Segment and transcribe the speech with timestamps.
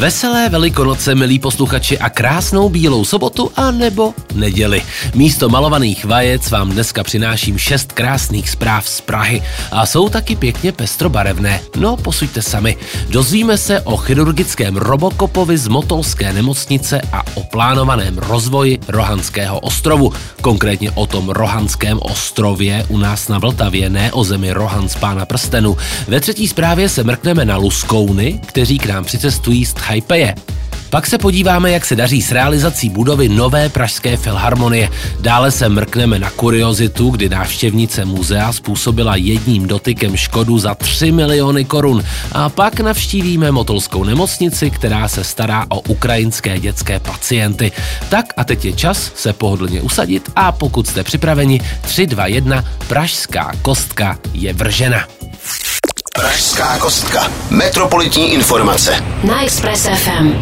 [0.00, 4.82] Veselé velikonoce, milí posluchači, a krásnou bílou sobotu a nebo neděli.
[5.14, 9.42] Místo malovaných vajec vám dneska přináším šest krásných zpráv z Prahy
[9.72, 11.60] a jsou taky pěkně pestrobarevné.
[11.76, 12.76] No, posuďte sami.
[13.08, 20.12] Dozvíme se o chirurgickém robokopovi z Motolské nemocnice a o plánovaném rozvoji Rohanského ostrovu.
[20.40, 25.26] Konkrétně o tom Rohanském ostrově u nás na Vltavě, ne o zemi Rohan z pána
[25.26, 25.76] prstenu.
[26.08, 30.34] Ve třetí zprávě se mrkneme na Luskouny, kteří k nám přicestují z Tchajpeje.
[30.90, 34.88] Pak se podíváme, jak se daří s realizací budovy nové Pražské filharmonie.
[35.20, 41.64] Dále se mrkneme na kuriozitu, kdy návštěvnice muzea způsobila jedním dotykem škodu za 3 miliony
[41.64, 42.04] korun.
[42.32, 47.72] A pak navštívíme Motolskou nemocnici, která se stará o ukrajinské dětské pacienty.
[48.08, 52.64] Tak a teď je čas se pohodlně usadit a pokud jste připraveni, 3, 2, 1,
[52.88, 55.06] Pražská kostka je vržena.
[56.20, 57.32] Pražská kostka.
[57.50, 59.04] Metropolitní informace.
[59.24, 60.34] Na Express FM.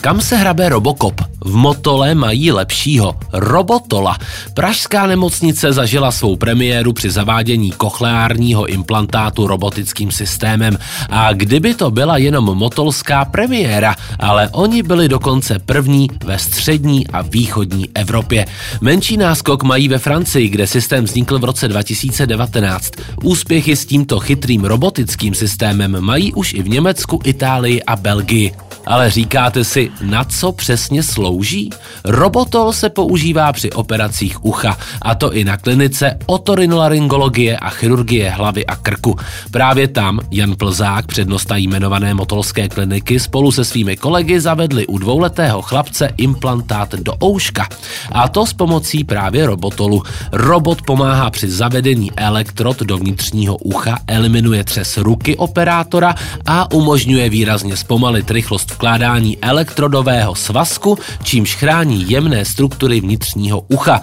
[0.00, 1.35] Kam se hrabe Robocop?
[1.46, 3.14] V Motole mají lepšího.
[3.32, 4.18] Robotola.
[4.54, 10.78] Pražská nemocnice zažila svou premiéru při zavádění kochleárního implantátu robotickým systémem.
[11.10, 17.22] A kdyby to byla jenom motolská premiéra, ale oni byli dokonce první ve střední a
[17.22, 18.46] východní Evropě.
[18.80, 22.92] Menší náskok mají ve Francii, kde systém vznikl v roce 2019.
[23.22, 28.52] Úspěchy s tímto chytrým robotickým systémem mají už i v Německu, Itálii a Belgii.
[28.86, 31.35] Ale říkáte si, na co přesně slouží?
[32.04, 38.66] Robotol se používá při operacích ucha, a to i na klinice otorinolaryngologie a chirurgie hlavy
[38.66, 39.16] a krku.
[39.50, 45.62] Právě tam Jan Plzák, přednosta jmenované motolské kliniky, spolu se svými kolegy zavedli u dvouletého
[45.62, 47.68] chlapce implantát do ouška.
[48.12, 50.02] A to s pomocí právě robotolu.
[50.32, 56.14] Robot pomáhá při zavedení elektrod do vnitřního ucha, eliminuje třes ruky operátora
[56.46, 64.00] a umožňuje výrazně zpomalit rychlost vkládání elektrodového svazku, čímž chrání jemné struktury vnitřního ucha.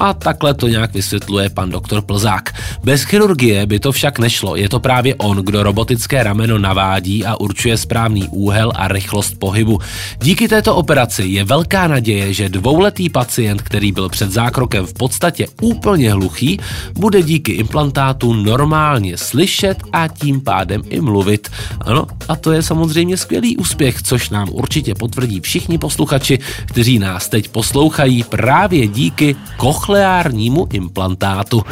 [0.00, 2.54] A takhle to nějak vysvětluje pan doktor Plzák.
[2.84, 4.56] Bez chirurgie by to však nešlo.
[4.56, 9.80] Je to právě on, kdo robotické rameno navádí a určuje správný úhel a rychlost pohybu.
[10.22, 15.46] Díky této operaci je velká naděje, že dvouletý pacient, který byl před zákrokem v podstatě
[15.60, 16.58] úplně hluchý,
[16.98, 21.48] bude díky implantátu normálně slyšet a tím pádem i mluvit.
[21.80, 27.28] Ano, a to je samozřejmě skvělý úspěch, což nám určitě potvrdí všichni posluchači, kteří nás
[27.28, 31.62] teď poslouchají právě díky koch kochleárnímu implantátu.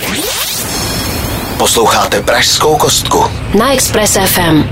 [1.59, 3.25] Posloucháte Pražskou kostku.
[3.59, 4.63] Na Express FM.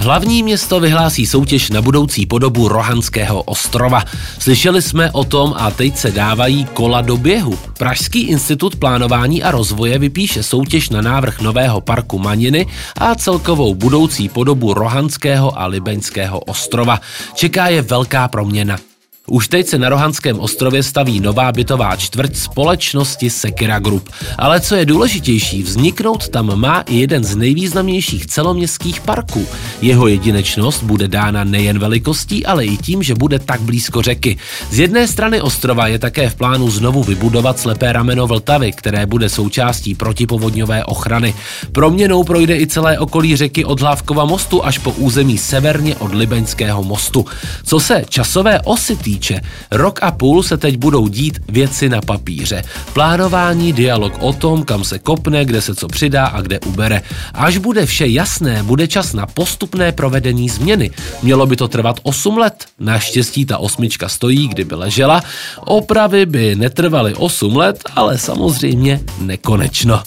[0.00, 4.02] Hlavní město vyhlásí soutěž na budoucí podobu Rohanského ostrova.
[4.38, 7.58] Slyšeli jsme o tom a teď se dávají kola do běhu.
[7.78, 12.66] Pražský institut plánování a rozvoje vypíše soutěž na návrh nového parku Maniny
[12.98, 17.00] a celkovou budoucí podobu Rohanského a Libeňského ostrova.
[17.34, 18.93] Čeká je velká proměna.
[19.28, 24.08] Už teď se na Rohanském ostrově staví nová bytová čtvrť společnosti Sekira Group.
[24.38, 29.46] Ale co je důležitější, vzniknout tam má i jeden z nejvýznamnějších celoměstských parků.
[29.82, 34.36] Jeho jedinečnost bude dána nejen velikostí, ale i tím, že bude tak blízko řeky.
[34.70, 39.28] Z jedné strany ostrova je také v plánu znovu vybudovat slepé rameno Vltavy, které bude
[39.28, 41.34] součástí protipovodňové ochrany.
[41.72, 46.82] Proměnou projde i celé okolí řeky od Hlávkova mostu až po území severně od Libeňského
[46.82, 47.26] mostu.
[47.64, 49.40] Co se časové osy týče, týče.
[49.70, 52.62] Rok a půl se teď budou dít věci na papíře.
[52.92, 57.02] Plánování, dialog o tom, kam se kopne, kde se co přidá a kde ubere.
[57.34, 60.90] Až bude vše jasné, bude čas na postupné provedení změny.
[61.22, 62.64] Mělo by to trvat 8 let.
[62.78, 65.22] Naštěstí ta osmička stojí, kdyby ležela.
[65.60, 70.02] Opravy by netrvaly 8 let, ale samozřejmě nekonečno.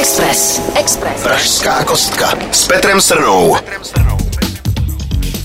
[0.00, 0.60] Express.
[0.74, 1.22] Express.
[1.22, 3.54] Pražská kostka s Petrem Srnou.
[3.54, 4.15] Petrem Srnou.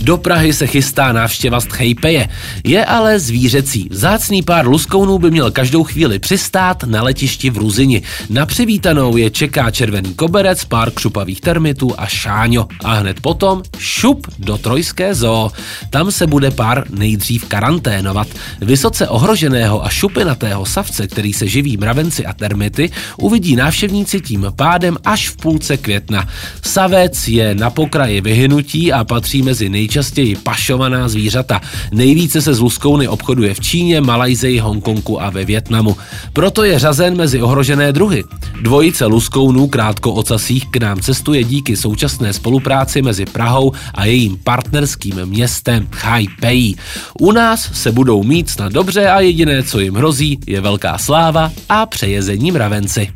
[0.02, 2.30] Do Prahy se chystá návštěva Stchejpeje.
[2.64, 3.88] Je ale zvířecí.
[3.92, 8.02] Zácný pár luskounů by měl každou chvíli přistát na letišti v Ruzini.
[8.30, 12.68] Na přivítanou je čeká červený koberec, pár křupavých termitů a šáňo.
[12.84, 15.52] A hned potom šup do Trojské zoo.
[15.90, 18.28] Tam se bude pár nejdřív karanténovat.
[18.62, 24.98] Vysoce ohroženého a šupinatého savce, který se živí mravenci a termity, uvidí návštěvníci tím pádem
[25.06, 26.28] až v půlce května.
[26.62, 31.62] Savec je na pokraji vyhynutí a patří mezi nej nejčastěji pašovaná zvířata.
[31.92, 35.98] Nejvíce se z luskouny obchoduje v Číně, Malajzii, Hongkongu a ve Větnamu.
[36.34, 38.24] Proto je řazen mezi ohrožené druhy.
[38.62, 45.26] Dvojice luskounů krátko ocasích k nám cestuje díky současné spolupráci mezi Prahou a jejím partnerským
[45.26, 46.76] městem Taipei.
[47.20, 51.52] U nás se budou mít snad dobře a jediné, co jim hrozí, je velká sláva
[51.70, 53.12] a přejezení mravenci.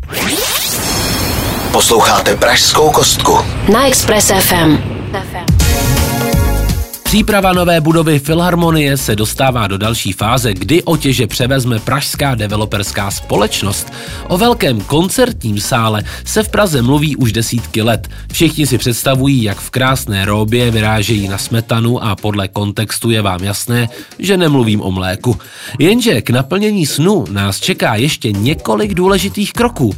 [1.72, 3.40] Posloucháte Pražskou kostku.
[3.74, 4.95] Na Express FM.
[7.16, 13.94] Příprava nové budovy Filharmonie se dostává do další fáze, kdy otěže převezme pražská developerská společnost.
[14.28, 18.10] O velkém koncertním sále se v Praze mluví už desítky let.
[18.32, 23.44] Všichni si představují, jak v krásné róbě vyrážejí na smetanu a podle kontextu je vám
[23.44, 23.90] jasné,
[24.20, 25.38] že nemluvím o mléku.
[25.80, 29.96] Jenže k naplnění snu nás čeká ještě několik důležitých kroků.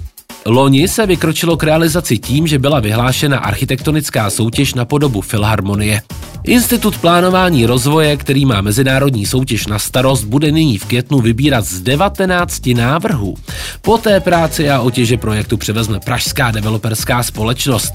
[0.50, 6.02] Loni se vykročilo k realizaci tím, že byla vyhlášena architektonická soutěž na podobu Filharmonie.
[6.44, 11.82] Institut plánování rozvoje, který má mezinárodní soutěž na starost, bude nyní v květnu vybírat z
[11.82, 13.36] 19 návrhů.
[13.82, 17.94] Po té práci a otěže projektu převezme Pražská developerská společnost.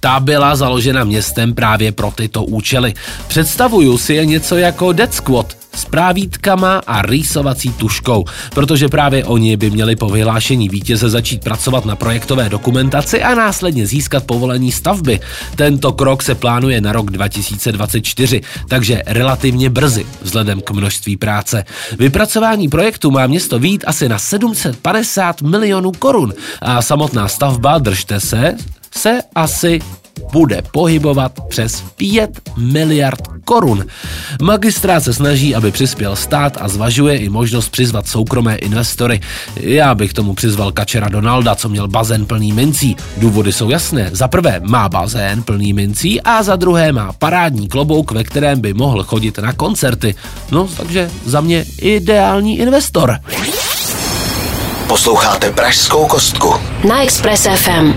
[0.00, 2.94] Ta byla založena městem právě pro tyto účely.
[3.28, 8.24] Představuju si je něco jako Dead Squad, s právítkama a rýsovací tuškou,
[8.54, 13.86] protože právě oni by měli po vyhlášení vítěze začít pracovat na projektové dokumentaci a následně
[13.86, 15.20] získat povolení stavby.
[15.56, 21.64] Tento krok se plánuje na rok 2024, takže relativně brzy vzhledem k množství práce.
[21.98, 28.56] Vypracování projektu má město vít asi na 750 milionů korun a samotná stavba, držte se,
[28.96, 29.80] se asi
[30.32, 33.86] bude pohybovat přes 5 miliard korun.
[34.42, 39.20] Magistrát se snaží, aby přispěl stát a zvažuje i možnost přizvat soukromé investory.
[39.56, 42.96] Já bych tomu přizval kačera Donalda, co měl bazén plný mincí.
[43.16, 44.10] Důvody jsou jasné.
[44.12, 48.74] Za prvé má bazén plný mincí a za druhé má parádní klobouk, ve kterém by
[48.74, 50.14] mohl chodit na koncerty.
[50.50, 53.18] No, takže za mě ideální investor.
[54.86, 56.54] Posloucháte Pražskou kostku.
[56.88, 57.92] Na Express FM.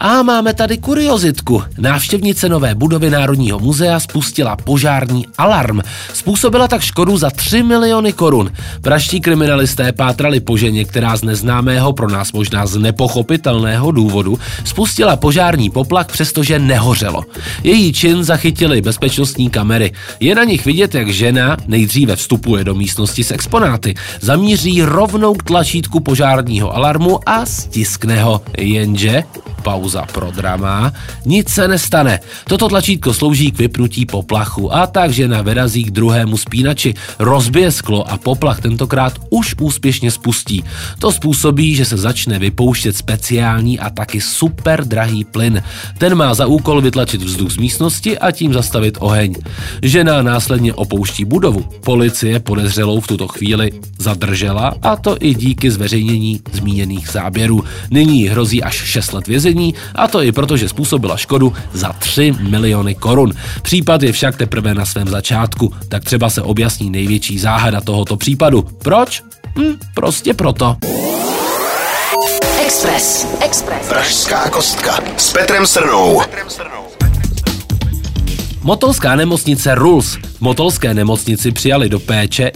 [0.00, 1.62] A máme tady kuriozitku.
[1.78, 5.80] Návštěvnice nové budovy Národního muzea spustila požární alarm.
[6.12, 8.52] Způsobila tak škodu za 3 miliony korun.
[8.80, 15.16] Praští kriminalisté pátrali po ženě, která z neznámého, pro nás možná z nepochopitelného důvodu, spustila
[15.16, 17.22] požární poplach, přestože nehořelo.
[17.62, 19.92] Její čin zachytili bezpečnostní kamery.
[20.20, 25.42] Je na nich vidět, jak žena nejdříve vstupuje do místnosti s exponáty, zamíří rovnou k
[25.42, 28.42] tlačítku požárního alarmu a stiskne ho.
[28.58, 29.22] Jenže
[29.62, 30.92] pauza pro drama,
[31.24, 32.20] nic se nestane.
[32.48, 38.10] Toto tlačítko slouží k vypnutí poplachu a tak žena vyrazí k druhému spínači, rozbije sklo
[38.10, 40.64] a poplach tentokrát už úspěšně spustí.
[40.98, 45.62] To způsobí, že se začne vypouštět speciální a taky super drahý plyn.
[45.98, 49.34] Ten má za úkol vytlačit vzduch z místnosti a tím zastavit oheň.
[49.82, 51.64] Žena následně opouští budovu.
[51.84, 57.64] Policie podezřelou v tuto chvíli zadržela a to i díky zveřejnění zmíněných záběrů.
[57.90, 62.34] Nyní hrozí až 6 let vězení a to i proto, že způsobila škodu za 3
[62.40, 63.32] miliony korun.
[63.62, 68.62] Případ je však teprve na svém začátku, tak třeba se objasní největší záhada tohoto případu.
[68.62, 69.22] Proč?
[69.58, 70.76] Hm, prostě proto.
[72.66, 73.26] Express.
[73.40, 73.88] Express.
[73.88, 76.22] Pražská kostka s Petrem Srnou.
[78.62, 82.52] Motolská nemocnice RULS v Motolské nemocnici přijali do péče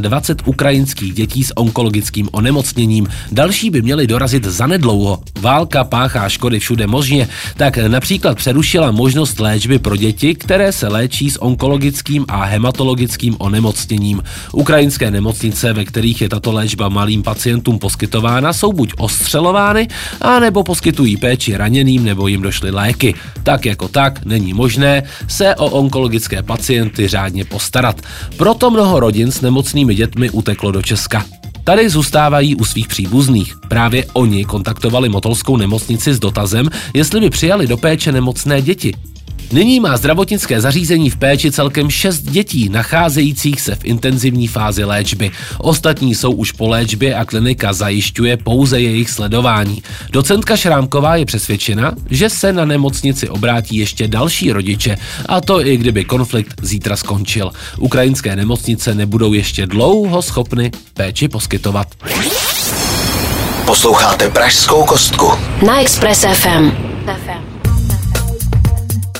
[0.00, 3.06] 21 ukrajinských dětí s onkologickým onemocněním.
[3.32, 5.22] Další by měli dorazit zanedlouho.
[5.40, 11.30] Válka páchá škody všude možně, tak například přerušila možnost léčby pro děti, které se léčí
[11.30, 14.22] s onkologickým a hematologickým onemocněním.
[14.52, 19.88] Ukrajinské nemocnice, ve kterých je tato léčba malým pacientům poskytována, jsou buď ostřelovány,
[20.20, 23.14] anebo poskytují péči raněným nebo jim došly léky.
[23.42, 28.00] Tak jako tak není možné se o onkologické pacienty řádně postarat.
[28.36, 31.24] Proto mnoho rodin s nemocnými dětmi uteklo do Česka.
[31.64, 33.54] Tady zůstávají u svých příbuzných.
[33.68, 38.94] Právě oni kontaktovali Motolskou nemocnici s dotazem, jestli by přijali do péče nemocné děti.
[39.52, 45.30] Nyní má zdravotnické zařízení v péči celkem 6 dětí, nacházejících se v intenzivní fázi léčby.
[45.58, 49.82] Ostatní jsou už po léčbě a klinika zajišťuje pouze jejich sledování.
[50.10, 55.76] Docentka Šrámková je přesvědčena, že se na nemocnici obrátí ještě další rodiče, a to i
[55.76, 57.50] kdyby konflikt zítra skončil.
[57.78, 61.86] Ukrajinské nemocnice nebudou ještě dlouho schopny péči poskytovat.
[63.66, 65.32] Posloucháte Pražskou kostku.
[65.66, 66.87] Na Express FM.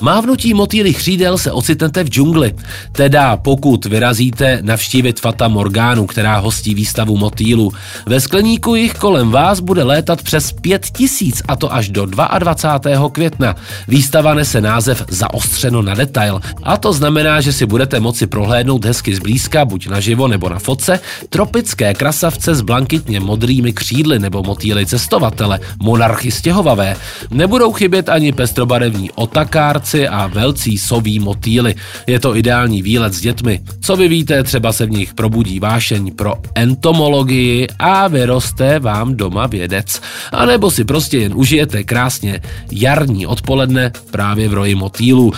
[0.00, 2.54] Mávnutí motýly křídel se ocitnete v džungli.
[2.92, 7.72] Teda pokud vyrazíte navštívit Fata Morgánu, která hostí výstavu motýlu.
[8.06, 13.10] Ve skleníku jich kolem vás bude létat přes 5000 a to až do 22.
[13.10, 13.56] května.
[13.88, 19.14] Výstava nese název Zaostřeno na detail a to znamená, že si budete moci prohlédnout hezky
[19.14, 25.60] zblízka, buď naživo nebo na fotce, tropické krasavce s blankitně modrými křídly nebo motýly cestovatele,
[25.82, 26.96] monarchy stěhovavé.
[27.30, 31.74] Nebudou chybět ani pestrobarevní otakárci a velcí soví motýly.
[32.06, 33.60] Je to ideální výlet s dětmi.
[33.80, 39.46] Co vy víte, třeba se v nich probudí vášeň pro entomologii a vyroste vám doma
[39.46, 40.00] vědec.
[40.32, 42.40] A nebo si prostě jen užijete krásně
[42.72, 45.32] jarní odpoledne právě v roji motýlů.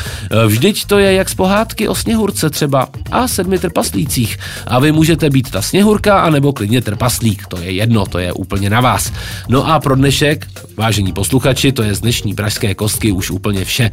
[0.46, 4.38] Vždyť to je jak z pohádky o sněhurce třeba a sedmi trpaslících.
[4.66, 7.46] A vy můžete být ta sněhurka, anebo klidně trpaslík.
[7.46, 9.12] To je jedno, to je úplně na vás.
[9.48, 13.90] No a pro dnešek, vážení posluchači, to je z dnešní pražské kostky už úplně vše.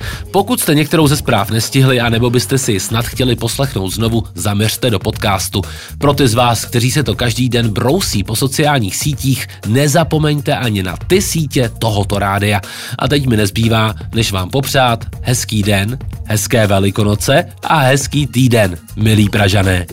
[0.47, 4.99] Pokud jste některou ze zpráv nestihli, anebo byste si snad chtěli poslechnout znovu, zaměřte do
[4.99, 5.61] podcastu.
[5.97, 10.83] Pro ty z vás, kteří se to každý den brousí po sociálních sítích, nezapomeňte ani
[10.83, 12.61] na ty sítě tohoto rádia.
[12.99, 19.29] A teď mi nezbývá, než vám popřát hezký den, hezké velikonoce a hezký týden, milí
[19.29, 19.85] Pražané.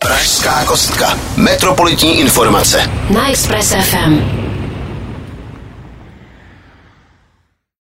[0.00, 1.18] Pražská kostka.
[1.36, 2.90] Metropolitní informace.
[3.10, 4.45] Na Express FM.